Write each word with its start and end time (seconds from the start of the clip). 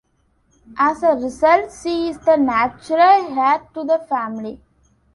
As 0.79 1.03
a 1.03 1.11
result, 1.11 1.71
she 1.71 2.09
is 2.09 2.17
the 2.17 2.35
natural 2.35 3.37
heir 3.37 3.59
to 3.75 3.83
the 3.83 4.03
family. 4.09 4.59